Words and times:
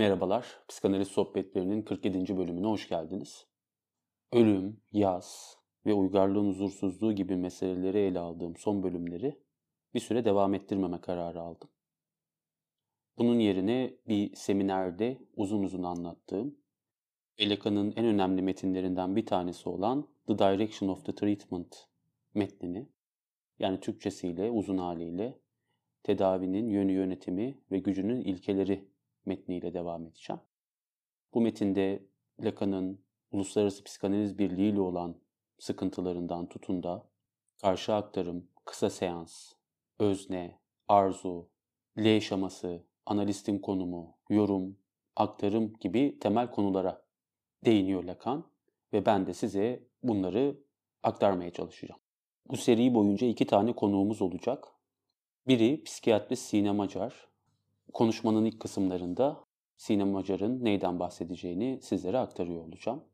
Merhabalar, 0.00 0.46
Psikanaliz 0.68 1.08
Sohbetlerinin 1.08 1.82
47. 1.82 2.36
bölümüne 2.36 2.66
hoş 2.66 2.88
geldiniz. 2.88 3.46
Ölüm, 4.32 4.80
yaz 4.92 5.56
ve 5.86 5.92
uygarlığın 5.92 6.48
huzursuzluğu 6.48 7.12
gibi 7.12 7.36
meseleleri 7.36 7.98
ele 7.98 8.18
aldığım 8.18 8.56
son 8.56 8.82
bölümleri 8.82 9.38
bir 9.94 10.00
süre 10.00 10.24
devam 10.24 10.54
ettirmeme 10.54 11.00
kararı 11.00 11.40
aldım. 11.40 11.68
Bunun 13.18 13.38
yerine 13.38 13.94
bir 14.08 14.34
seminerde 14.34 15.18
uzun 15.36 15.62
uzun 15.62 15.82
anlattığım 15.82 16.58
Elaka'nın 17.38 17.92
en 17.96 18.04
önemli 18.04 18.42
metinlerinden 18.42 19.16
bir 19.16 19.26
tanesi 19.26 19.68
olan 19.68 20.08
The 20.26 20.38
Direction 20.38 20.88
of 20.88 21.06
the 21.06 21.14
Treatment 21.14 21.88
metnini, 22.34 22.88
yani 23.58 23.80
Türkçesiyle, 23.80 24.50
uzun 24.50 24.78
haliyle 24.78 25.38
tedavinin 26.02 26.68
yönü 26.68 26.92
yönetimi 26.92 27.58
ve 27.70 27.78
gücünün 27.78 28.20
ilkeleri 28.20 28.89
metniyle 29.26 29.74
devam 29.74 30.06
edeceğim. 30.06 30.40
Bu 31.34 31.40
metinde 31.40 32.06
Lacan'ın 32.40 33.04
Uluslararası 33.32 33.84
Psikanaliz 33.84 34.38
Birliği 34.38 34.70
ile 34.70 34.80
olan 34.80 35.16
sıkıntılarından 35.58 36.48
tutun 36.48 36.82
da 36.82 37.08
karşı 37.62 37.94
aktarım, 37.94 38.48
kısa 38.64 38.90
seans, 38.90 39.52
özne, 39.98 40.60
arzu, 40.88 41.48
L 41.98 42.20
şaması, 42.20 42.84
analistin 43.06 43.58
konumu, 43.58 44.18
yorum, 44.28 44.78
aktarım 45.16 45.72
gibi 45.80 46.18
temel 46.18 46.50
konulara 46.50 47.04
değiniyor 47.64 48.04
Lacan 48.04 48.50
ve 48.92 49.06
ben 49.06 49.26
de 49.26 49.34
size 49.34 49.84
bunları 50.02 50.60
aktarmaya 51.02 51.52
çalışacağım. 51.52 52.00
Bu 52.50 52.56
seri 52.56 52.94
boyunca 52.94 53.26
iki 53.26 53.46
tane 53.46 53.72
konuğumuz 53.72 54.22
olacak. 54.22 54.68
Biri 55.46 55.84
psikiyatrist 55.84 56.42
Sinem 56.42 56.80
Acar, 56.80 57.28
konuşmanın 57.92 58.44
ilk 58.44 58.60
kısımlarında 58.60 59.44
Sinem 59.76 60.16
Acar'ın 60.16 60.64
neyden 60.64 61.00
bahsedeceğini 61.00 61.78
sizlere 61.82 62.18
aktarıyor 62.18 62.64
olacağım. 62.64 63.04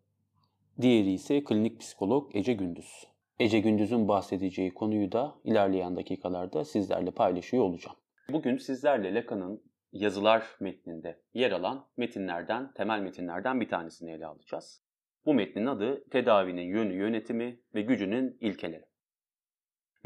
Diğeri 0.81 1.13
ise 1.13 1.45
klinik 1.45 1.81
psikolog 1.81 2.37
Ece 2.37 2.53
Gündüz. 2.53 3.07
Ece 3.39 3.61
Gündüz'ün 3.61 4.09
bahsedeceği 4.09 4.75
konuyu 4.75 5.13
da 5.13 5.35
ilerleyen 5.45 5.97
dakikalarda 5.97 6.65
sizlerle 6.65 7.11
paylaşıyor 7.11 7.65
olacağım. 7.65 7.97
Bugün 8.33 8.57
sizlerle 8.57 9.15
Lacan'ın 9.15 9.63
yazılar 9.93 10.47
metninde 10.61 11.21
yer 11.35 11.53
alan 11.53 11.87
metinlerden, 11.97 12.73
temel 12.73 13.01
metinlerden 13.01 13.61
bir 13.61 13.69
tanesini 13.69 14.11
ele 14.11 14.27
alacağız. 14.27 14.83
Bu 15.27 15.35
metnin 15.35 15.67
adı 15.67 16.05
Tedavinin 16.11 16.63
Yönü 16.63 16.95
Yönetimi 16.95 17.61
ve 17.75 17.83
Gücünün 17.83 18.37
İlkeleri. 18.41 18.85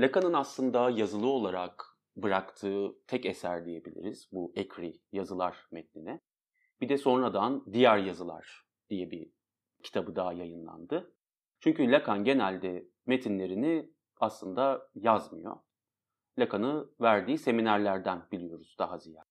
Lacan'ın 0.01 0.33
aslında 0.33 0.91
yazılı 0.91 1.29
olarak 1.29 1.90
bıraktığı 2.17 3.07
tek 3.07 3.27
eser 3.27 3.65
diyebiliriz 3.65 4.29
bu 4.33 4.53
Ekri 4.57 5.01
yazılar 5.13 5.67
metnine. 5.71 6.21
Bir 6.81 6.89
de 6.89 6.99
sonradan 6.99 7.65
Diğer 7.73 7.99
Yazılar 7.99 8.65
diye 8.91 9.11
bir 9.11 9.31
kitabı 9.83 10.17
daha 10.17 10.33
yayınlandı. 10.33 11.15
Çünkü 11.61 11.91
Lacan 11.91 12.25
genelde 12.25 12.89
metinlerini 13.07 13.91
aslında 14.21 14.91
yazmıyor. 14.95 15.57
Lacan'ı 16.39 16.91
verdiği 17.01 17.39
seminerlerden 17.39 18.23
biliyoruz 18.33 18.77
daha 18.79 18.99
ziyade. 18.99 19.31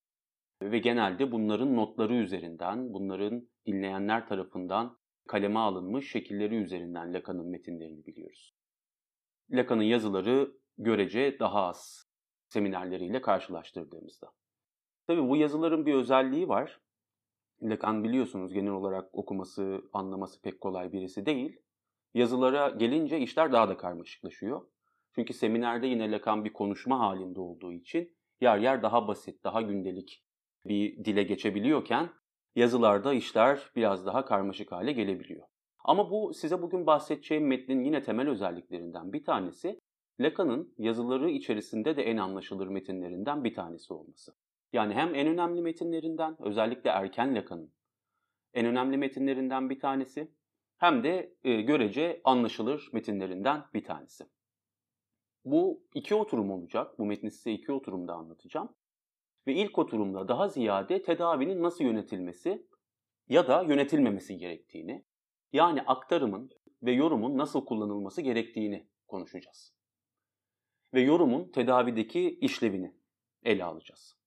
Ve 0.62 0.80
genelde 0.80 1.32
bunların 1.32 1.76
notları 1.76 2.16
üzerinden, 2.16 2.94
bunların 2.94 3.50
dinleyenler 3.66 4.28
tarafından 4.28 4.98
kaleme 5.28 5.60
alınmış 5.60 6.12
şekilleri 6.12 6.56
üzerinden 6.56 7.14
Lacan'ın 7.14 7.48
metinlerini 7.48 8.06
biliyoruz. 8.06 8.56
Lacan'ın 9.52 9.84
yazıları 9.84 10.52
görece 10.78 11.40
daha 11.40 11.62
az 11.62 12.09
seminerleriyle 12.50 13.22
karşılaştırdığımızda. 13.22 14.32
Tabii 15.08 15.30
bu 15.30 15.36
yazıların 15.36 15.86
bir 15.86 15.94
özelliği 15.94 16.48
var. 16.48 16.80
Lacan 17.62 18.04
biliyorsunuz 18.04 18.54
genel 18.54 18.72
olarak 18.72 19.10
okuması, 19.14 19.82
anlaması 19.94 20.42
pek 20.42 20.62
kolay 20.62 20.92
birisi 20.92 21.26
değil. 21.26 21.60
Yazılara 22.14 22.70
gelince 22.70 23.20
işler 23.20 23.52
daha 23.52 23.70
da 23.70 23.78
karmaşıklaşıyor. 23.78 24.62
Çünkü 25.16 25.34
seminerde 25.34 25.88
yine 25.88 26.12
Lacan 26.12 26.46
bir 26.46 26.54
konuşma 26.54 27.00
halinde 27.00 27.40
olduğu 27.40 27.74
için 27.74 28.18
yer 28.42 28.58
yer 28.58 28.84
daha 28.84 29.08
basit, 29.08 29.44
daha 29.44 29.62
gündelik 29.62 30.24
bir 30.66 31.06
dile 31.06 31.24
geçebiliyorken 31.24 32.10
yazılarda 32.56 33.14
işler 33.14 33.72
biraz 33.76 34.06
daha 34.06 34.26
karmaşık 34.26 34.72
hale 34.72 34.92
gelebiliyor. 34.92 35.48
Ama 35.84 36.12
bu 36.12 36.34
size 36.34 36.62
bugün 36.62 36.88
bahsedeceğim 36.88 37.48
metnin 37.48 37.84
yine 37.84 38.04
temel 38.04 38.30
özelliklerinden 38.30 39.14
bir 39.14 39.24
tanesi 39.24 39.80
Lacan'ın 40.20 40.74
yazıları 40.78 41.30
içerisinde 41.30 41.98
de 41.98 42.04
en 42.04 42.18
anlaşılır 42.18 42.68
metinlerinden 42.68 43.44
bir 43.44 43.54
tanesi 43.54 43.94
olması. 43.94 44.36
Yani 44.74 44.94
hem 44.94 45.16
en 45.16 45.28
önemli 45.28 45.62
metinlerinden, 45.62 46.36
özellikle 46.40 46.90
erken 46.90 47.36
Lacan'ın 47.36 47.74
en 48.54 48.66
önemli 48.66 48.98
metinlerinden 48.98 49.70
bir 49.70 49.80
tanesi, 49.80 50.32
hem 50.78 51.04
de 51.04 51.36
e, 51.44 51.62
görece 51.62 52.22
anlaşılır 52.24 52.90
metinlerinden 52.94 53.66
bir 53.74 53.84
tanesi. 53.84 54.26
Bu 55.46 55.84
iki 55.94 56.16
oturum 56.16 56.52
olacak. 56.52 57.00
Bu 57.00 57.06
metni 57.06 57.32
size 57.32 57.52
iki 57.52 57.72
oturumda 57.72 58.14
anlatacağım. 58.14 58.76
Ve 59.48 59.54
ilk 59.54 59.80
oturumda 59.80 60.28
daha 60.28 60.48
ziyade 60.48 61.02
tedavinin 61.02 61.64
nasıl 61.64 61.84
yönetilmesi 61.84 62.68
ya 63.30 63.48
da 63.48 63.64
yönetilmemesi 63.64 64.38
gerektiğini, 64.38 65.06
yani 65.54 65.82
aktarımın 65.82 66.50
ve 66.84 66.92
yorumun 66.92 67.38
nasıl 67.38 67.66
kullanılması 67.66 68.22
gerektiğini 68.22 68.88
konuşacağız 69.08 69.79
ve 70.94 71.02
yorumun 71.02 71.52
tedavideki 71.52 72.30
işlevini 72.42 72.96
ele 73.44 73.64
alacağız. 73.64 74.18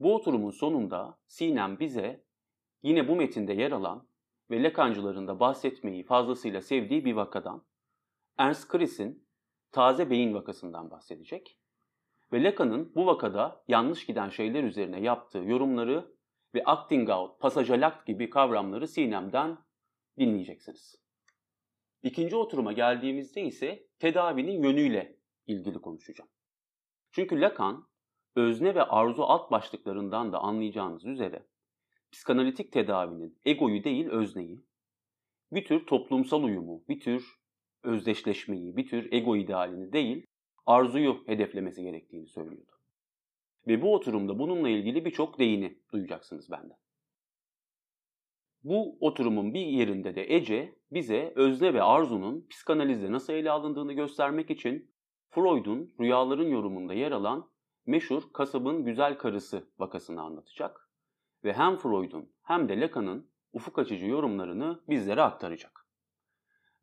Bu 0.00 0.14
oturumun 0.14 0.50
sonunda 0.50 1.18
Sinem 1.26 1.78
bize 1.78 2.24
yine 2.82 3.08
bu 3.08 3.16
metinde 3.16 3.52
yer 3.52 3.72
alan 3.72 4.08
ve 4.50 4.62
Lacancıların 4.62 5.28
da 5.28 5.40
bahsetmeyi 5.40 6.04
fazlasıyla 6.04 6.62
sevdiği 6.62 7.04
bir 7.04 7.12
vakadan, 7.12 7.64
Ernst 8.38 8.68
Chris'in 8.68 9.26
taze 9.72 10.10
beyin 10.10 10.34
vakasından 10.34 10.90
bahsedecek 10.90 11.58
ve 12.32 12.42
Lacan'ın 12.42 12.94
bu 12.94 13.06
vakada 13.06 13.64
yanlış 13.68 14.06
giden 14.06 14.28
şeyler 14.28 14.64
üzerine 14.64 15.00
yaptığı 15.00 15.38
yorumları 15.38 16.14
ve 16.54 16.64
acting 16.64 17.10
out, 17.10 17.40
passajalakt 17.40 18.06
gibi 18.06 18.30
kavramları 18.30 18.88
Sinem'den 18.88 19.58
dinleyeceksiniz. 20.18 21.00
İkinci 22.02 22.36
oturuma 22.36 22.72
geldiğimizde 22.72 23.42
ise 23.42 23.86
tedavinin 23.98 24.62
yönüyle 24.62 25.19
ilgili 25.50 25.80
konuşacağım. 25.80 26.30
Çünkü 27.12 27.40
Lacan, 27.40 27.88
özne 28.36 28.74
ve 28.74 28.82
arzu 28.82 29.22
alt 29.22 29.50
başlıklarından 29.50 30.32
da 30.32 30.38
anlayacağınız 30.38 31.04
üzere 31.04 31.46
psikanalitik 32.12 32.72
tedavinin 32.72 33.38
egoyu 33.44 33.84
değil 33.84 34.08
özneyi, 34.08 34.64
bir 35.52 35.64
tür 35.64 35.86
toplumsal 35.86 36.42
uyumu, 36.42 36.84
bir 36.88 37.00
tür 37.00 37.40
özdeşleşmeyi, 37.82 38.76
bir 38.76 38.88
tür 38.88 39.12
ego 39.12 39.36
idealini 39.36 39.92
değil, 39.92 40.26
arzuyu 40.66 41.22
hedeflemesi 41.26 41.82
gerektiğini 41.82 42.26
söylüyordu. 42.26 42.72
Ve 43.66 43.82
bu 43.82 43.94
oturumda 43.94 44.38
bununla 44.38 44.68
ilgili 44.68 45.04
birçok 45.04 45.38
değini 45.38 45.78
duyacaksınız 45.92 46.50
benden. 46.50 46.76
Bu 48.64 48.98
oturumun 49.00 49.54
bir 49.54 49.66
yerinde 49.66 50.14
de 50.14 50.34
Ece 50.34 50.74
bize 50.90 51.32
özne 51.36 51.74
ve 51.74 51.82
arzunun 51.82 52.46
psikanalizde 52.50 53.12
nasıl 53.12 53.32
ele 53.32 53.50
alındığını 53.50 53.92
göstermek 53.92 54.50
için 54.50 54.90
Freud'un 55.30 55.94
rüyaların 56.00 56.48
yorumunda 56.48 56.94
yer 56.94 57.12
alan 57.12 57.50
meşhur 57.86 58.22
kasabın 58.32 58.84
güzel 58.84 59.18
karısı 59.18 59.70
vakasını 59.78 60.22
anlatacak 60.22 60.90
ve 61.44 61.52
hem 61.52 61.76
Freud'un 61.76 62.32
hem 62.42 62.68
de 62.68 62.80
Lacan'ın 62.80 63.30
ufuk 63.52 63.78
açıcı 63.78 64.06
yorumlarını 64.06 64.80
bizlere 64.88 65.22
aktaracak. 65.22 65.86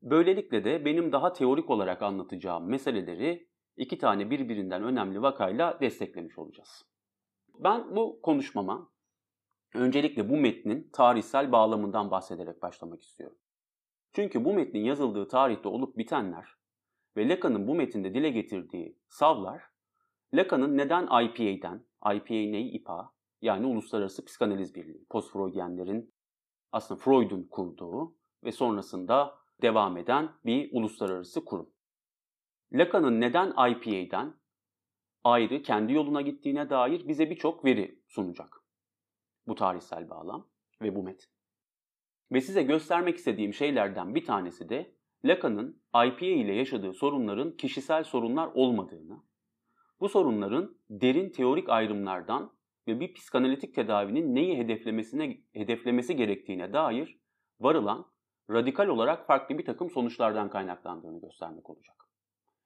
Böylelikle 0.02 0.64
de 0.64 0.86
benim 0.86 1.12
daha 1.12 1.34
teorik 1.34 1.70
olarak 1.70 2.02
anlatacağım 2.02 2.70
meseleleri 2.70 3.50
iki 3.78 3.98
tane 3.98 4.30
birbirinden 4.30 4.84
önemli 4.84 5.22
vakayla 5.22 5.80
desteklemiş 5.82 6.38
olacağız. 6.38 6.86
Ben 7.60 7.96
bu 7.96 8.22
konuşmama 8.22 8.92
öncelikle 9.76 10.30
bu 10.30 10.38
metnin 10.38 10.90
tarihsel 10.94 11.52
bağlamından 11.52 12.12
bahsederek 12.12 12.62
başlamak 12.62 13.02
istiyorum. 13.02 13.38
Çünkü 14.14 14.46
bu 14.46 14.54
metnin 14.54 14.84
yazıldığı 14.84 15.28
tarihte 15.28 15.68
olup 15.68 15.98
bitenler 15.98 16.58
ve 17.18 17.30
Lacan'ın 17.30 17.68
bu 17.68 17.76
metinde 17.76 18.14
dile 18.14 18.30
getirdiği 18.30 18.98
savlar, 19.10 19.64
Lacan'ın 20.34 20.78
neden 20.78 21.04
IPA'den, 21.04 21.86
IPA 22.16 22.34
ne 22.34 22.62
IPA, 22.62 23.14
yani 23.42 23.66
Uluslararası 23.66 24.26
Psikanaliz 24.26 24.76
Birliği, 24.76 25.06
post-Freudyenlerin 25.10 26.14
aslında 26.72 27.02
Freud'un 27.02 27.44
kurduğu 27.44 28.16
ve 28.44 28.52
sonrasında 28.52 29.38
devam 29.62 29.98
eden 29.98 30.30
bir 30.46 30.70
uluslararası 30.72 31.46
kurum. 31.46 31.70
Lacan'ın 32.74 33.22
neden 33.22 33.50
IPA'den 33.50 34.34
ayrı 35.24 35.62
kendi 35.62 35.94
yoluna 35.94 36.22
gittiğine 36.22 36.70
dair 36.70 37.08
bize 37.08 37.30
birçok 37.30 37.66
veri 37.66 38.02
sunacak. 38.08 38.64
Bu 39.48 39.56
tarihsel 39.56 40.10
bağlam 40.10 40.50
ve 40.82 40.96
bu 40.96 41.04
metin. 41.04 41.30
Ve 42.32 42.42
size 42.42 42.64
göstermek 42.64 43.18
istediğim 43.18 43.54
şeylerden 43.54 44.16
bir 44.16 44.26
tanesi 44.26 44.70
de 44.70 44.97
Lacan'ın 45.26 45.82
IPA 46.06 46.26
ile 46.26 46.54
yaşadığı 46.54 46.94
sorunların 46.94 47.58
kişisel 47.58 48.04
sorunlar 48.04 48.48
olmadığını, 48.54 49.24
bu 50.00 50.10
sorunların 50.10 50.78
derin 50.90 51.30
teorik 51.30 51.70
ayrımlardan 51.70 52.58
ve 52.88 53.00
bir 53.00 53.14
psikanalitik 53.14 53.76
tedavinin 53.76 54.36
neyi 54.36 54.58
hedeflemesine 54.58 55.38
hedeflemesi 55.54 56.16
gerektiğine 56.16 56.74
dair 56.74 57.20
varılan 57.60 58.06
radikal 58.52 58.88
olarak 58.88 59.28
farklı 59.28 59.58
bir 59.58 59.66
takım 59.66 59.90
sonuçlardan 59.90 60.50
kaynaklandığını 60.50 61.22
göstermek 61.22 61.70
olacak. 61.70 61.96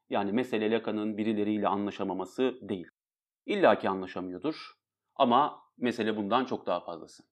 Yani 0.09 0.31
mesele 0.31 0.71
Lacan'ın 0.71 1.18
birileriyle 1.18 1.68
anlaşamaması 1.68 2.59
değil. 2.62 2.88
İlla 3.45 3.80
ki 3.80 3.89
anlaşamıyordur 3.89 4.71
ama 5.15 5.63
mesele 5.77 6.18
bundan 6.18 6.45
çok 6.45 6.65
daha 6.65 6.80
fazlası. 6.80 7.24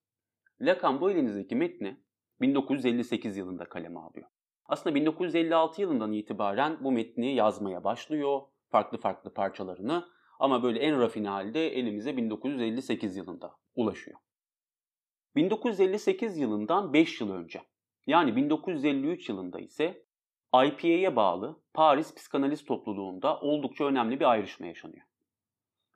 Lacan 0.60 1.00
bu 1.00 1.10
elinizdeki 1.10 1.56
metni 1.56 2.00
1958 2.40 3.36
yılında 3.36 3.64
kaleme 3.64 4.00
alıyor. 4.00 4.28
Aslında 4.70 4.94
1956 4.94 5.80
yılından 5.80 6.12
itibaren 6.12 6.78
bu 6.80 6.92
metni 6.92 7.34
yazmaya 7.34 7.84
başlıyor. 7.84 8.40
Farklı 8.68 8.98
farklı 8.98 9.34
parçalarını 9.34 10.08
ama 10.38 10.62
böyle 10.62 10.78
en 10.78 11.00
rafine 11.00 11.28
halde 11.28 11.68
elimize 11.68 12.16
1958 12.16 13.16
yılında 13.16 13.54
ulaşıyor. 13.74 14.18
1958 15.36 16.38
yılından 16.38 16.92
5 16.92 17.20
yıl 17.20 17.32
önce 17.32 17.62
yani 18.06 18.36
1953 18.36 19.28
yılında 19.28 19.60
ise 19.60 20.04
IPA'ya 20.54 21.16
bağlı 21.16 21.60
Paris 21.74 22.14
Psikanaliz 22.14 22.64
Topluluğu'nda 22.64 23.40
oldukça 23.40 23.84
önemli 23.84 24.20
bir 24.20 24.30
ayrışma 24.30 24.66
yaşanıyor. 24.66 25.06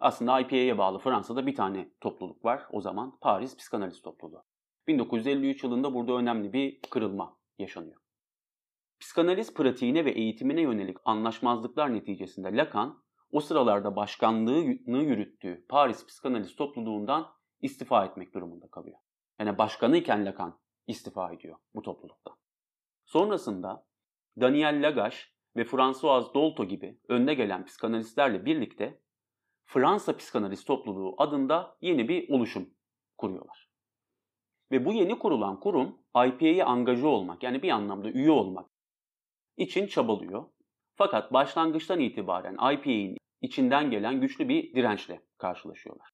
Aslında 0.01 0.41
IPA'ya 0.41 0.79
bağlı 0.79 0.99
Fransa'da 0.99 1.47
bir 1.47 1.55
tane 1.55 1.89
topluluk 2.01 2.45
var 2.45 2.63
o 2.71 2.81
zaman 2.81 3.19
Paris 3.21 3.57
Psikanaliz 3.57 4.03
Topluluğu. 4.03 4.43
1953 4.87 5.65
yılında 5.65 5.95
burada 5.95 6.13
önemli 6.13 6.53
bir 6.53 6.81
kırılma 6.91 7.37
yaşanıyor. 7.59 8.04
Psikanaliz 9.05 9.55
pratiğine 9.55 10.05
ve 10.05 10.11
eğitimine 10.11 10.61
yönelik 10.61 10.97
anlaşmazlıklar 11.05 11.95
neticesinde 11.95 12.57
Lacan 12.57 13.05
o 13.31 13.41
sıralarda 13.41 13.97
başkanlığını 13.97 15.03
yürüttüğü 15.03 15.67
Paris 15.69 16.07
Psikanaliz 16.07 16.57
Topluluğundan 16.57 17.27
istifa 17.61 18.05
etmek 18.05 18.35
durumunda 18.35 18.69
kalıyor. 18.69 18.99
Yani 19.39 19.59
başkanıyken 19.59 20.27
Lacan 20.27 20.61
istifa 20.87 21.33
ediyor 21.33 21.57
bu 21.75 21.83
toplulukta. 21.83 22.31
Sonrasında 23.05 23.87
Daniel 24.41 24.87
Lagache 24.87 25.19
ve 25.57 25.65
François 25.65 26.35
Dolto 26.35 26.65
gibi 26.65 27.01
önde 27.09 27.35
gelen 27.35 27.65
psikanalistlerle 27.65 28.45
birlikte 28.45 29.01
Fransa 29.65 30.17
Psikanaliz 30.17 30.65
Topluluğu 30.65 31.15
adında 31.19 31.77
yeni 31.81 32.09
bir 32.09 32.29
oluşum 32.29 32.75
kuruyorlar. 33.19 33.71
Ve 34.71 34.85
bu 34.85 34.93
yeni 34.93 35.19
kurulan 35.19 35.61
kurum 35.61 35.99
IPA'ye 36.27 36.65
angaje 36.65 37.07
olmak 37.07 37.43
yani 37.43 37.63
bir 37.63 37.71
anlamda 37.71 38.11
üye 38.11 38.31
olmak 38.31 38.74
için 39.57 39.87
çabalıyor. 39.87 40.45
Fakat 40.97 41.33
başlangıçtan 41.33 42.01
itibaren 42.01 42.55
IPA'nin 42.55 43.19
içinden 43.41 43.91
gelen 43.91 44.21
güçlü 44.21 44.49
bir 44.49 44.75
dirençle 44.75 45.23
karşılaşıyorlar. 45.39 46.09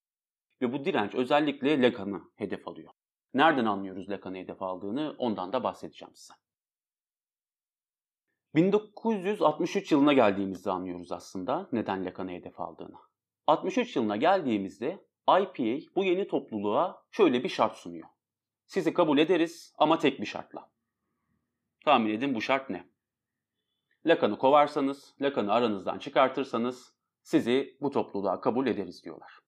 Ve 0.63 0.73
bu 0.73 0.85
direnç 0.85 1.15
özellikle 1.15 1.83
Lacan'ı 1.83 2.23
hedef 2.37 2.69
alıyor. 2.69 2.93
Nereden 3.35 3.65
anlıyoruz 3.65 4.11
Lacan'ı 4.11 4.37
hedef 4.37 4.63
aldığını 4.63 5.15
ondan 5.19 5.53
da 5.53 5.65
bahsedeceğim 5.65 6.15
size. 6.15 6.35
1963 8.55 9.93
yılına 9.93 10.13
geldiğimizde 10.13 10.71
anlıyoruz 10.71 11.13
aslında 11.13 11.69
neden 11.73 12.05
Lacan'ı 12.05 12.31
hedef 12.31 12.61
aldığını. 12.61 12.97
63 13.47 13.97
yılına 13.97 14.17
geldiğimizde 14.17 15.07
IPA 15.29 15.93
bu 15.97 16.05
yeni 16.05 16.29
topluluğa 16.29 17.03
şöyle 17.11 17.45
bir 17.45 17.49
şart 17.49 17.77
sunuyor. 17.77 18.09
Sizi 18.67 18.95
kabul 18.95 19.19
ederiz 19.19 19.75
ama 19.79 19.99
tek 19.99 20.21
bir 20.21 20.27
şartla. 20.27 20.71
Tahmin 21.85 22.11
edin 22.11 22.35
bu 22.35 22.41
şart 22.41 22.71
ne? 22.71 22.90
Lacan'ı 24.07 24.39
kovarsanız, 24.39 25.15
Lacan'ı 25.21 25.53
aranızdan 25.53 25.99
çıkartırsanız 25.99 26.95
sizi 27.23 27.77
bu 27.81 27.91
topluluğa 27.91 28.41
kabul 28.41 28.67
ederiz 28.67 29.05
diyorlar. 29.05 29.39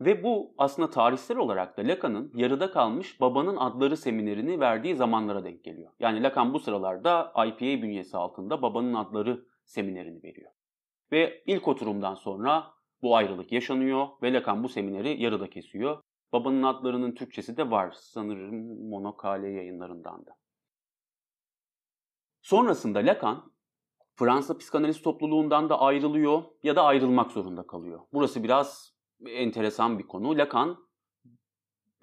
Ve 0.00 0.24
bu 0.24 0.54
aslında 0.58 0.90
tarihsel 0.90 1.36
olarak 1.36 1.76
da 1.76 1.82
Lacan'ın 1.82 2.32
yarıda 2.34 2.70
kalmış 2.70 3.20
Babanın 3.20 3.56
Adları 3.56 3.96
seminerini 3.96 4.60
verdiği 4.60 4.96
zamanlara 4.96 5.44
denk 5.44 5.64
geliyor. 5.64 5.92
Yani 6.00 6.22
Lacan 6.22 6.54
bu 6.54 6.58
sıralarda 6.58 7.32
IPA 7.46 7.82
bünyesi 7.82 8.16
altında 8.16 8.62
Babanın 8.62 8.94
Adları 8.94 9.44
seminerini 9.64 10.22
veriyor. 10.22 10.50
Ve 11.12 11.42
ilk 11.46 11.68
oturumdan 11.68 12.14
sonra 12.14 12.66
bu 13.02 13.16
ayrılık 13.16 13.52
yaşanıyor 13.52 14.08
ve 14.22 14.32
Lacan 14.32 14.64
bu 14.64 14.68
semineri 14.68 15.22
yarıda 15.22 15.50
kesiyor. 15.50 16.02
Babanın 16.32 16.62
adlarının 16.62 17.12
Türkçesi 17.12 17.56
de 17.56 17.70
var 17.70 17.94
sanırım 17.96 18.88
Monokale 18.88 19.48
yayınlarından 19.48 20.26
da. 20.26 20.41
Sonrasında 22.42 22.98
Lacan 22.98 23.52
Fransa 24.14 24.58
psikanaliz 24.58 25.02
topluluğundan 25.02 25.68
da 25.68 25.80
ayrılıyor 25.80 26.42
ya 26.62 26.76
da 26.76 26.82
ayrılmak 26.82 27.30
zorunda 27.30 27.66
kalıyor. 27.66 28.00
Burası 28.12 28.42
biraz 28.42 28.94
enteresan 29.26 29.98
bir 29.98 30.06
konu. 30.06 30.38
Lacan 30.38 30.88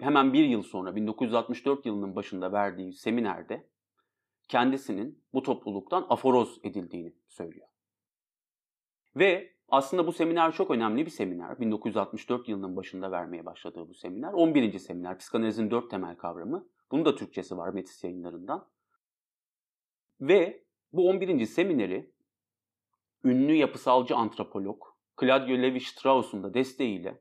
hemen 0.00 0.32
bir 0.32 0.44
yıl 0.44 0.62
sonra 0.62 0.96
1964 0.96 1.86
yılının 1.86 2.16
başında 2.16 2.52
verdiği 2.52 2.92
seminerde 2.92 3.70
kendisinin 4.48 5.24
bu 5.34 5.42
topluluktan 5.42 6.06
aforoz 6.08 6.58
edildiğini 6.62 7.14
söylüyor. 7.28 7.68
Ve 9.16 9.52
aslında 9.68 10.06
bu 10.06 10.12
seminer 10.12 10.52
çok 10.52 10.70
önemli 10.70 11.06
bir 11.06 11.10
seminer. 11.10 11.60
1964 11.60 12.48
yılının 12.48 12.76
başında 12.76 13.10
vermeye 13.10 13.46
başladığı 13.46 13.88
bu 13.88 13.94
seminer. 13.94 14.32
11. 14.32 14.78
seminer. 14.78 15.18
Psikanalizin 15.18 15.70
dört 15.70 15.90
temel 15.90 16.16
kavramı. 16.16 16.68
Bunun 16.90 17.04
da 17.04 17.14
Türkçesi 17.14 17.56
var 17.56 17.68
Metis 17.68 18.04
yayınlarından. 18.04 18.66
Ve 20.20 20.64
bu 20.92 21.08
11. 21.08 21.46
semineri 21.46 22.12
ünlü 23.24 23.54
yapısalcı 23.54 24.16
antropolog 24.16 24.82
Claudio 25.20 25.54
Levi-Strauss'un 25.54 26.42
da 26.42 26.54
desteğiyle 26.54 27.20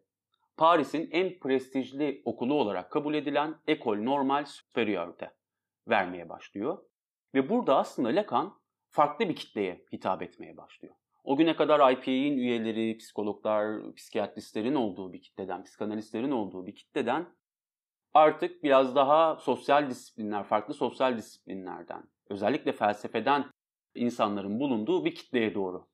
Paris'in 0.57 1.09
en 1.11 1.39
prestijli 1.39 2.21
okulu 2.25 2.53
olarak 2.53 2.91
kabul 2.91 3.13
edilen 3.13 3.55
École 3.67 4.05
Normale 4.05 4.45
Supérieur'de 4.45 5.31
vermeye 5.87 6.29
başlıyor. 6.29 6.77
Ve 7.35 7.49
burada 7.49 7.77
aslında 7.77 8.09
Lacan 8.09 8.59
farklı 8.89 9.29
bir 9.29 9.35
kitleye 9.35 9.85
hitap 9.93 10.21
etmeye 10.21 10.57
başlıyor. 10.57 10.95
O 11.23 11.37
güne 11.37 11.55
kadar 11.55 11.91
IPA'nin 11.91 12.37
üyeleri, 12.37 12.97
psikologlar, 12.97 13.95
psikiyatristlerin 13.95 14.75
olduğu 14.75 15.13
bir 15.13 15.21
kitleden, 15.21 15.63
psikanalistlerin 15.63 16.31
olduğu 16.31 16.65
bir 16.65 16.75
kitleden 16.75 17.27
artık 18.13 18.63
biraz 18.63 18.95
daha 18.95 19.35
sosyal 19.35 19.89
disiplinler, 19.89 20.43
farklı 20.43 20.73
sosyal 20.73 21.17
disiplinlerden, 21.17 22.03
özellikle 22.29 22.71
felsefeden 22.71 23.45
insanların 23.95 24.59
bulunduğu 24.59 25.05
bir 25.05 25.15
kitleye 25.15 25.55
doğru 25.55 25.87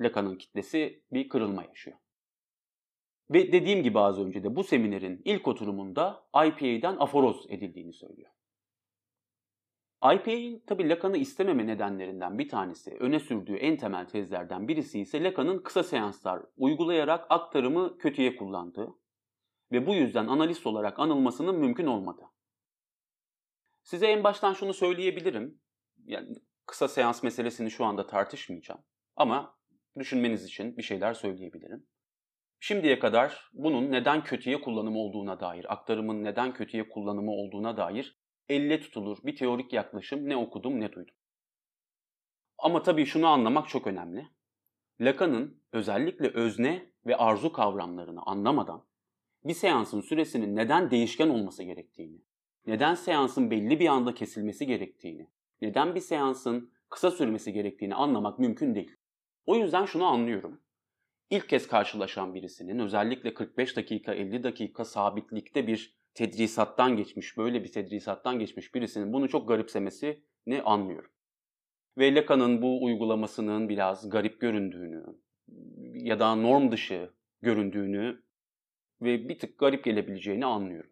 Lacan'ın 0.00 0.36
kitlesi 0.36 1.02
bir 1.12 1.28
kırılma 1.28 1.64
yaşıyor. 1.64 1.96
Ve 3.30 3.52
dediğim 3.52 3.82
gibi 3.82 3.98
az 3.98 4.18
önce 4.18 4.44
de 4.44 4.56
bu 4.56 4.64
seminerin 4.64 5.22
ilk 5.24 5.48
oturumunda 5.48 6.26
IPA'dan 6.46 6.96
aforoz 6.98 7.46
edildiğini 7.48 7.92
söylüyor. 7.92 8.30
IPA'nin 10.04 10.62
tabi 10.66 10.88
Lacan'ı 10.88 11.16
istememe 11.16 11.66
nedenlerinden 11.66 12.38
bir 12.38 12.48
tanesi, 12.48 12.96
öne 13.00 13.20
sürdüğü 13.20 13.56
en 13.56 13.76
temel 13.76 14.06
tezlerden 14.06 14.68
birisi 14.68 15.00
ise 15.00 15.22
Lacan'ın 15.22 15.58
kısa 15.58 15.82
seanslar 15.82 16.42
uygulayarak 16.56 17.26
aktarımı 17.30 17.98
kötüye 17.98 18.36
kullandığı 18.36 18.94
ve 19.72 19.86
bu 19.86 19.94
yüzden 19.94 20.26
analist 20.26 20.66
olarak 20.66 20.98
anılmasının 20.98 21.56
mümkün 21.56 21.86
olmadığı. 21.86 22.26
Size 23.82 24.06
en 24.06 24.24
baştan 24.24 24.52
şunu 24.52 24.74
söyleyebilirim. 24.74 25.60
Yani 26.04 26.36
kısa 26.66 26.88
seans 26.88 27.22
meselesini 27.22 27.70
şu 27.70 27.84
anda 27.84 28.06
tartışmayacağım. 28.06 28.80
Ama 29.16 29.58
düşünmeniz 29.98 30.44
için 30.44 30.76
bir 30.76 30.82
şeyler 30.82 31.14
söyleyebilirim. 31.14 31.86
Şimdiye 32.60 32.98
kadar 32.98 33.50
bunun 33.52 33.92
neden 33.92 34.24
kötüye 34.24 34.60
kullanımı 34.60 34.98
olduğuna 34.98 35.40
dair, 35.40 35.72
aktarımın 35.72 36.24
neden 36.24 36.54
kötüye 36.54 36.88
kullanımı 36.88 37.30
olduğuna 37.30 37.76
dair 37.76 38.18
elle 38.48 38.80
tutulur 38.80 39.18
bir 39.24 39.36
teorik 39.36 39.72
yaklaşım 39.72 40.28
ne 40.28 40.36
okudum 40.36 40.80
ne 40.80 40.92
duydum. 40.92 41.14
Ama 42.58 42.82
tabii 42.82 43.06
şunu 43.06 43.26
anlamak 43.26 43.68
çok 43.68 43.86
önemli. 43.86 44.28
Lacan'ın 45.00 45.62
özellikle 45.72 46.28
özne 46.28 46.92
ve 47.06 47.16
arzu 47.16 47.52
kavramlarını 47.52 48.22
anlamadan 48.22 48.86
bir 49.44 49.54
seansın 49.54 50.00
süresinin 50.00 50.56
neden 50.56 50.90
değişken 50.90 51.28
olması 51.28 51.62
gerektiğini, 51.62 52.22
neden 52.66 52.94
seansın 52.94 53.50
belli 53.50 53.80
bir 53.80 53.86
anda 53.88 54.14
kesilmesi 54.14 54.66
gerektiğini, 54.66 55.30
neden 55.62 55.94
bir 55.94 56.00
seansın 56.00 56.72
kısa 56.90 57.10
sürmesi 57.10 57.52
gerektiğini 57.52 57.94
anlamak 57.94 58.38
mümkün 58.38 58.74
değil. 58.74 58.96
O 59.46 59.56
yüzden 59.56 59.84
şunu 59.84 60.04
anlıyorum. 60.04 60.60
İlk 61.30 61.48
kez 61.48 61.68
karşılaşan 61.68 62.34
birisinin 62.34 62.78
özellikle 62.78 63.34
45 63.34 63.76
dakika 63.76 64.14
50 64.14 64.42
dakika 64.42 64.84
sabitlikte 64.84 65.66
bir 65.66 65.96
tedrisattan 66.14 66.96
geçmiş, 66.96 67.36
böyle 67.36 67.64
bir 67.64 67.72
tedrisattan 67.72 68.38
geçmiş 68.38 68.74
birisinin 68.74 69.12
bunu 69.12 69.28
çok 69.28 69.48
garipsemesini 69.48 70.62
anlıyorum. 70.64 71.10
Ve 71.98 72.14
Lacan'ın 72.14 72.62
bu 72.62 72.84
uygulamasının 72.84 73.68
biraz 73.68 74.10
garip 74.10 74.40
göründüğünü 74.40 75.04
ya 75.94 76.20
da 76.20 76.34
norm 76.34 76.72
dışı 76.72 77.10
göründüğünü 77.42 78.22
ve 79.04 79.28
bir 79.28 79.38
tık 79.38 79.58
garip 79.58 79.84
gelebileceğini 79.84 80.46
anlıyorum. 80.46 80.90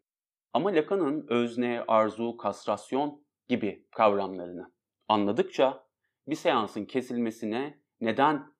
Ama 0.52 0.73
Lacan'ın 0.73 1.26
özne, 1.28 1.85
arzu, 1.88 2.37
kastrasyon 2.37 3.25
gibi 3.49 3.87
kavramlarını 3.90 4.73
anladıkça 5.09 5.85
bir 6.26 6.37
seansın 6.37 6.85
kesilmesine 6.85 7.83
neden 8.00 8.52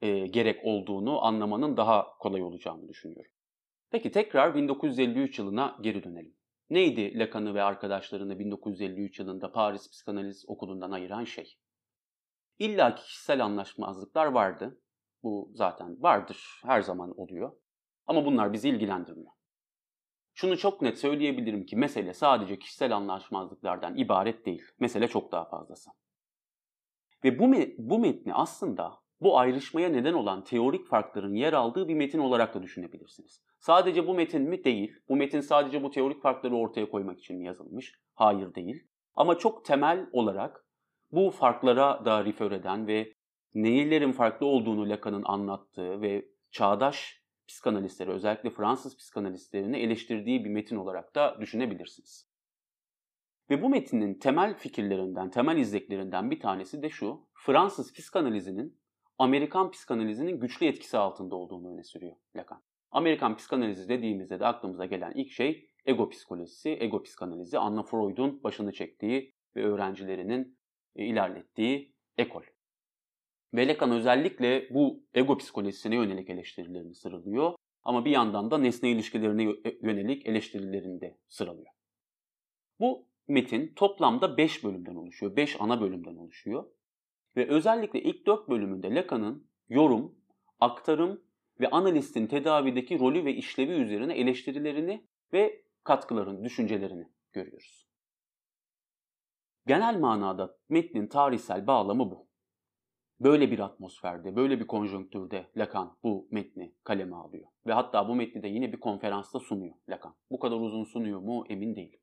e, 0.00 0.26
gerek 0.26 0.60
olduğunu 0.64 1.24
anlamanın 1.24 1.76
daha 1.76 2.18
kolay 2.18 2.42
olacağını 2.42 2.88
düşünüyorum. 2.88 3.32
Peki 3.90 4.10
tekrar 4.10 4.54
1953 4.54 5.38
yılına 5.38 5.78
geri 5.80 6.04
dönelim. 6.04 6.36
Neydi 6.70 7.18
Lacan'ı 7.18 7.54
ve 7.54 7.62
arkadaşlarını 7.62 8.38
1953 8.38 9.18
yılında 9.18 9.52
Paris 9.52 9.90
Psikanaliz 9.90 10.44
Okulu'ndan 10.48 10.90
ayıran 10.90 11.24
şey? 11.24 11.58
İlla 12.58 12.94
ki 12.94 13.02
kişisel 13.02 13.44
anlaşmazlıklar 13.44 14.26
vardı. 14.26 14.80
Bu 15.22 15.50
zaten 15.54 16.02
vardır, 16.02 16.60
her 16.64 16.80
zaman 16.80 17.20
oluyor. 17.20 17.52
Ama 18.06 18.24
bunlar 18.24 18.52
bizi 18.52 18.68
ilgilendirmiyor. 18.68 19.32
Şunu 20.34 20.56
çok 20.56 20.82
net 20.82 20.98
söyleyebilirim 20.98 21.66
ki 21.66 21.76
mesele 21.76 22.14
sadece 22.14 22.58
kişisel 22.58 22.96
anlaşmazlıklardan 22.96 23.96
ibaret 23.96 24.46
değil. 24.46 24.62
Mesele 24.80 25.08
çok 25.08 25.32
daha 25.32 25.44
fazlası. 25.44 25.90
Ve 27.24 27.38
bu, 27.38 27.52
bu 27.78 27.98
metni 27.98 28.34
aslında 28.34 28.92
bu 29.20 29.38
ayrışmaya 29.38 29.88
neden 29.88 30.12
olan 30.12 30.44
teorik 30.44 30.86
farkların 30.86 31.34
yer 31.34 31.52
aldığı 31.52 31.88
bir 31.88 31.94
metin 31.94 32.18
olarak 32.18 32.54
da 32.54 32.62
düşünebilirsiniz. 32.62 33.42
Sadece 33.58 34.06
bu 34.06 34.14
metin 34.14 34.42
mi? 34.42 34.64
Değil. 34.64 34.92
Bu 35.08 35.16
metin 35.16 35.40
sadece 35.40 35.82
bu 35.82 35.90
teorik 35.90 36.22
farkları 36.22 36.56
ortaya 36.56 36.90
koymak 36.90 37.18
için 37.18 37.38
mi 37.38 37.46
yazılmış? 37.46 37.94
Hayır 38.14 38.54
değil. 38.54 38.88
Ama 39.14 39.38
çok 39.38 39.64
temel 39.64 40.06
olarak 40.12 40.66
bu 41.12 41.30
farklara 41.30 42.04
da 42.04 42.24
refer 42.24 42.50
eden 42.50 42.86
ve 42.86 43.12
neylerin 43.54 44.12
farklı 44.12 44.46
olduğunu 44.46 44.88
Lacan'ın 44.88 45.24
anlattığı 45.24 46.00
ve 46.00 46.28
çağdaş 46.50 47.22
psikanalistleri, 47.48 48.10
özellikle 48.10 48.50
Fransız 48.50 48.96
psikanalistlerini 48.96 49.76
eleştirdiği 49.76 50.44
bir 50.44 50.50
metin 50.50 50.76
olarak 50.76 51.14
da 51.14 51.36
düşünebilirsiniz. 51.40 52.28
Ve 53.50 53.62
bu 53.62 53.68
metinin 53.68 54.14
temel 54.18 54.54
fikirlerinden, 54.54 55.30
temel 55.30 55.56
izleklerinden 55.56 56.30
bir 56.30 56.40
tanesi 56.40 56.82
de 56.82 56.90
şu, 56.90 57.26
Fransız 57.34 57.92
psikanalizinin 57.92 58.78
Amerikan 59.18 59.70
psikanalizinin 59.70 60.40
güçlü 60.40 60.66
etkisi 60.66 60.98
altında 60.98 61.36
olduğunu 61.36 61.72
öne 61.72 61.82
sürüyor 61.82 62.16
Lacan. 62.36 62.62
Amerikan 62.90 63.36
psikanalizi 63.36 63.88
dediğimizde 63.88 64.40
de 64.40 64.46
aklımıza 64.46 64.86
gelen 64.86 65.12
ilk 65.14 65.32
şey 65.32 65.70
ego 65.86 66.08
psikolojisi, 66.08 66.76
ego 66.80 67.02
psikanalizi, 67.02 67.58
Anna 67.58 67.82
Freud'un 67.82 68.42
başını 68.42 68.72
çektiği 68.72 69.34
ve 69.56 69.64
öğrencilerinin 69.64 70.58
e, 70.96 71.04
ilerlettiği 71.04 71.94
ekol. 72.18 72.42
Ve 73.54 73.68
Lacan 73.68 73.90
özellikle 73.90 74.68
bu 74.70 75.02
ego 75.14 75.38
psikolojisine 75.38 75.94
yönelik 75.94 76.30
eleştirilerini 76.30 76.94
sıralıyor 76.94 77.54
ama 77.82 78.04
bir 78.04 78.10
yandan 78.10 78.50
da 78.50 78.58
nesne 78.58 78.90
ilişkilerine 78.90 79.54
yönelik 79.82 80.26
eleştirilerini 80.26 81.00
de 81.00 81.18
sıralıyor. 81.28 81.72
Bu 82.80 83.08
metin 83.28 83.72
toplamda 83.76 84.36
5 84.36 84.64
bölümden 84.64 84.94
oluşuyor. 84.94 85.36
5 85.36 85.60
ana 85.60 85.80
bölümden 85.80 86.16
oluşuyor. 86.16 86.64
Ve 87.36 87.48
özellikle 87.48 88.02
ilk 88.02 88.26
4 88.26 88.48
bölümünde 88.48 88.94
Lacan'ın 88.94 89.46
yorum, 89.68 90.18
aktarım 90.60 91.22
ve 91.60 91.70
analistin 91.70 92.26
tedavideki 92.26 92.98
rolü 92.98 93.24
ve 93.24 93.34
işlevi 93.34 93.72
üzerine 93.72 94.14
eleştirilerini 94.14 95.06
ve 95.32 95.62
katkıların, 95.84 96.44
düşüncelerini 96.44 97.08
görüyoruz. 97.32 97.86
Genel 99.66 99.98
manada 99.98 100.58
metnin 100.68 101.06
tarihsel 101.06 101.66
bağlamı 101.66 102.10
bu. 102.10 102.25
Böyle 103.20 103.50
bir 103.50 103.58
atmosferde, 103.58 104.36
böyle 104.36 104.60
bir 104.60 104.66
konjonktürde 104.66 105.50
Lacan 105.56 105.98
bu 106.02 106.28
metni 106.30 106.74
kaleme 106.84 107.16
alıyor. 107.16 107.48
Ve 107.66 107.72
hatta 107.72 108.08
bu 108.08 108.14
metni 108.14 108.42
de 108.42 108.48
yine 108.48 108.72
bir 108.72 108.80
konferansta 108.80 109.40
sunuyor 109.40 109.74
Lacan. 109.88 110.16
Bu 110.30 110.38
kadar 110.38 110.56
uzun 110.56 110.84
sunuyor 110.84 111.20
mu 111.20 111.44
emin 111.48 111.76
değilim. 111.76 112.00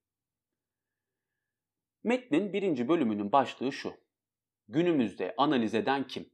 Metnin 2.03 2.53
birinci 2.53 2.87
bölümünün 2.87 3.31
başlığı 3.31 3.71
şu. 3.71 3.93
Günümüzde 4.67 5.35
analiz 5.37 5.75
eden 5.75 6.07
kim? 6.07 6.29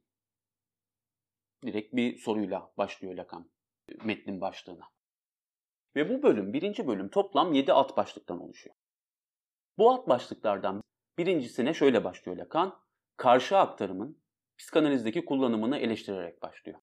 Direkt 1.64 1.96
bir 1.96 2.18
soruyla 2.18 2.72
başlıyor 2.76 3.14
Lacan 3.14 3.50
metnin 4.04 4.40
başlığına. 4.40 4.84
Ve 5.96 6.08
bu 6.08 6.22
bölüm, 6.22 6.52
birinci 6.52 6.86
bölüm 6.86 7.08
toplam 7.08 7.52
7 7.52 7.72
alt 7.72 7.96
başlıktan 7.96 8.40
oluşuyor. 8.40 8.76
Bu 9.78 9.90
alt 9.90 10.08
başlıklardan 10.08 10.82
birincisine 11.18 11.74
şöyle 11.74 12.04
başlıyor 12.04 12.38
Lacan. 12.38 12.80
Karşı 13.16 13.58
aktarımın 13.58 14.19
psikanalizdeki 14.60 15.24
kullanımını 15.24 15.78
eleştirerek 15.78 16.42
başlıyor. 16.42 16.80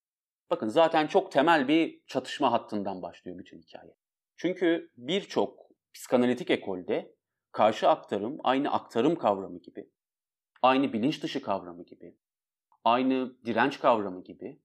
Bakın 0.50 0.68
zaten 0.68 1.08
çok 1.08 1.32
temel 1.32 1.68
bir 1.68 2.02
çatışma 2.08 2.52
hattından 2.52 3.02
başlıyor 3.02 3.38
bütün 3.38 3.62
hikaye. 3.62 3.96
Çünkü 4.38 4.92
birçok 4.98 5.60
psikanalitik 5.94 6.50
ekolde 6.50 7.16
karşı 7.52 7.90
aktarım 7.90 8.38
aynı 8.44 8.72
aktarım 8.72 9.16
kavramı 9.16 9.60
gibi, 9.60 9.90
aynı 10.62 10.94
bilinç 10.94 11.24
dışı 11.24 11.42
kavramı 11.42 11.86
gibi, 11.86 12.18
aynı 12.84 13.46
direnç 13.46 13.80
kavramı 13.80 14.24
gibi 14.24 14.62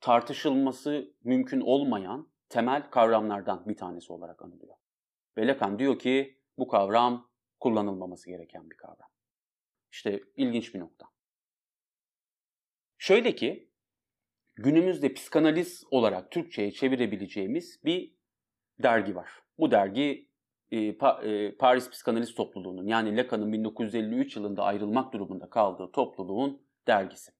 tartışılması 0.00 1.14
mümkün 1.24 1.60
olmayan 1.60 2.32
temel 2.48 2.90
kavramlardan 2.90 3.68
bir 3.68 3.76
tanesi 3.76 4.12
olarak 4.12 4.42
anılıyor. 4.42 4.76
Ve 5.36 5.78
diyor 5.78 5.98
ki 5.98 6.38
bu 6.58 6.68
kavram 6.68 7.30
kullanılmaması 7.60 8.30
gereken 8.30 8.70
bir 8.70 8.76
kavram. 8.76 9.10
İşte 9.92 10.20
ilginç 10.36 10.74
bir 10.74 10.80
nokta. 10.80 11.06
Şöyle 13.00 13.34
ki 13.34 13.68
günümüzde 14.54 15.14
psikanaliz 15.14 15.84
olarak 15.90 16.30
Türkçe'ye 16.30 16.72
çevirebileceğimiz 16.72 17.80
bir 17.84 18.14
dergi 18.82 19.14
var. 19.14 19.30
Bu 19.58 19.70
dergi 19.70 20.28
e, 20.70 20.78
e, 20.78 21.56
Paris 21.56 21.90
Psikanaliz 21.90 22.34
Topluluğu'nun 22.34 22.86
yani 22.86 23.16
Lacan'ın 23.16 23.52
1953 23.52 24.36
yılında 24.36 24.62
ayrılmak 24.62 25.12
durumunda 25.12 25.50
kaldığı 25.50 25.92
topluluğun 25.92 26.62
dergisi. 26.86 27.32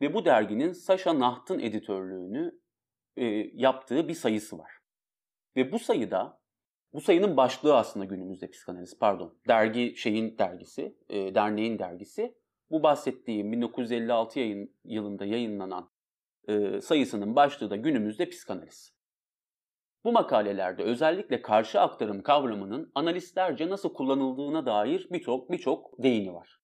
Ve 0.00 0.14
bu 0.14 0.24
derginin 0.24 0.72
Sasha 0.72 1.18
Naht'ın 1.18 1.58
editörlüğünü 1.58 2.60
e, 3.16 3.24
yaptığı 3.54 4.08
bir 4.08 4.14
sayısı 4.14 4.58
var. 4.58 4.72
Ve 5.56 5.72
bu 5.72 5.78
sayıda, 5.78 6.40
bu 6.92 7.00
sayının 7.00 7.36
başlığı 7.36 7.76
aslında 7.76 8.04
günümüzde 8.04 8.50
psikanaliz, 8.50 8.98
pardon, 8.98 9.38
dergi 9.48 9.96
şeyin 9.96 10.38
dergisi, 10.38 10.96
derneğin 11.10 11.78
dergisi. 11.78 12.41
Bu 12.72 12.82
bahsettiğim 12.82 13.52
1956 13.52 14.38
yayın, 14.38 14.74
yılında 14.84 15.24
yayınlanan 15.24 15.90
e, 16.48 16.80
sayısının 16.80 17.36
başlığı 17.36 17.70
da 17.70 17.76
günümüzde 17.76 18.28
psikanaliz. 18.28 18.94
Bu 20.04 20.12
makalelerde 20.12 20.82
özellikle 20.82 21.42
karşı 21.42 21.80
aktarım 21.80 22.22
kavramının 22.22 22.92
analistlerce 22.94 23.70
nasıl 23.70 23.94
kullanıldığına 23.94 24.66
dair 24.66 25.08
birçok 25.10 25.50
birçok 25.50 26.02
değini 26.02 26.34
var. 26.34 26.60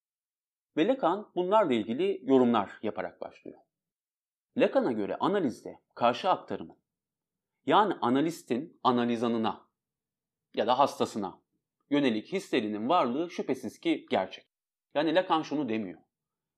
Ve 0.76 0.86
Lacan 0.86 1.30
bunlarla 1.34 1.74
ilgili 1.74 2.20
yorumlar 2.22 2.78
yaparak 2.82 3.20
başlıyor. 3.20 3.58
Lacan'a 4.56 4.92
göre 4.92 5.16
analizde 5.20 5.78
karşı 5.94 6.30
aktarımın 6.30 6.76
yani 7.66 7.94
analistin 8.00 8.80
analizanına 8.82 9.68
ya 10.54 10.66
da 10.66 10.78
hastasına 10.78 11.40
yönelik 11.90 12.32
hislerinin 12.32 12.88
varlığı 12.88 13.30
şüphesiz 13.30 13.78
ki 13.78 14.06
gerçek. 14.10 14.47
Yani 14.94 15.14
Lacan 15.14 15.42
şunu 15.42 15.68
demiyor. 15.68 16.00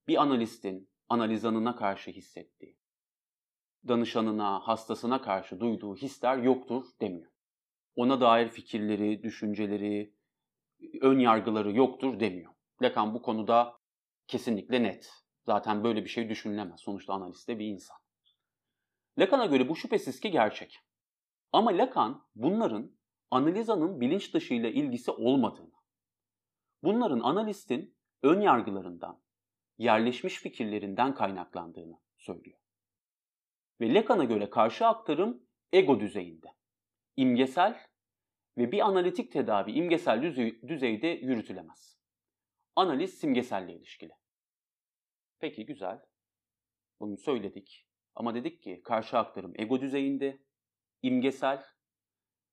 Bir 0.09 0.23
analistin 0.23 0.91
analizanına 1.09 1.77
karşı 1.77 2.11
hissettiği, 2.11 2.79
danışanına, 3.89 4.61
hastasına 4.61 5.23
karşı 5.23 5.61
duyduğu 5.61 5.97
hisler 5.97 6.39
yoktur 6.39 6.85
demiyor. 7.01 7.33
Ona 7.97 8.21
dair 8.21 8.49
fikirleri, 8.49 9.23
düşünceleri, 9.23 10.15
ön 11.01 11.19
yargıları 11.19 11.73
yoktur 11.73 12.21
demiyor. 12.21 12.53
Lacan 12.83 13.15
bu 13.15 13.23
konuda 13.23 13.81
kesinlikle 14.27 14.83
net. 14.83 15.11
Zaten 15.47 15.85
böyle 15.85 16.05
bir 16.05 16.09
şey 16.09 16.29
düşünülemez. 16.29 16.81
Sonuçta 16.81 17.13
analist 17.13 17.49
de 17.49 17.59
bir 17.59 17.67
insan. 17.67 17.97
Lacan'a 19.19 19.47
göre 19.47 19.69
bu 19.69 19.77
şüphesiz 19.77 20.21
ki 20.21 20.31
gerçek. 20.31 20.79
Ama 21.53 21.71
Lacan 21.71 22.27
bunların 22.35 22.97
analizanın 23.31 24.01
bilinç 24.01 24.35
dışıyla 24.35 24.69
ilgisi 24.69 25.11
olmadığını, 25.11 25.75
bunların 26.83 27.21
analistin 27.21 27.97
ön 28.23 28.41
yargılarından, 28.41 29.23
yerleşmiş 29.79 30.35
fikirlerinden 30.35 31.15
kaynaklandığını 31.15 32.01
söylüyor. 32.17 32.59
Ve 33.81 33.95
Lacan'a 33.95 34.25
göre 34.25 34.51
karşı 34.51 34.87
aktarım 34.87 35.47
ego 35.73 36.01
düzeyinde, 36.01 36.49
imgesel 37.17 37.81
ve 38.59 38.73
bir 38.73 38.81
analitik 38.81 39.33
tedavi 39.33 39.73
imgesel 39.73 40.23
düzeyde 40.69 41.07
yürütülemez. 41.07 42.01
Analiz 42.77 43.19
simgeselle 43.19 43.73
ilişkili. 43.73 44.13
Peki 45.39 45.67
güzel. 45.67 46.01
Bunu 47.01 47.17
söyledik. 47.17 47.87
Ama 48.15 48.35
dedik 48.35 48.63
ki 48.63 48.81
karşı 48.85 49.19
aktarım 49.19 49.53
ego 49.57 49.81
düzeyinde, 49.81 50.43
imgesel, 51.03 51.65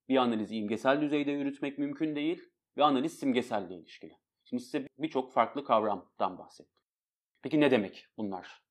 bir 0.09 0.17
analizi 0.17 0.55
imgesel 0.55 1.01
düzeyde 1.01 1.31
yürütmek 1.31 1.77
mümkün 1.77 2.15
değil 2.15 2.41
ve 2.77 2.83
analiz 2.83 3.19
simgeselle 3.19 3.75
ilişkili. 3.75 4.17
Şimdi 4.49 4.63
size 4.63 4.87
birçok 4.97 5.33
farklı 5.33 5.63
kavramdan 5.63 6.37
bahsettim. 6.37 6.83
Peki 7.41 7.59
ne 7.59 7.71
demek 7.71 8.07
bunlar? 8.17 8.61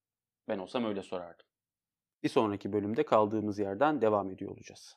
Ben 0.49 0.59
olsam 0.59 0.85
öyle 0.85 1.03
sorardım. 1.03 1.47
Bir 2.23 2.29
sonraki 2.29 2.73
bölümde 2.73 3.05
kaldığımız 3.05 3.59
yerden 3.59 4.01
devam 4.01 4.31
ediyor 4.31 4.51
olacağız. 4.51 4.97